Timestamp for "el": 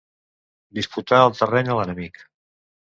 1.27-1.37